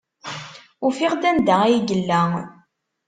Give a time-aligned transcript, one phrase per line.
[0.87, 2.21] Ufiɣ-d anda ay yella.